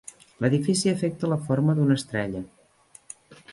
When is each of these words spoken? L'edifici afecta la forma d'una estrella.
L'edifici 0.45 0.91
afecta 0.93 1.29
la 1.35 1.39
forma 1.51 1.77
d'una 1.81 1.99
estrella. 2.03 2.45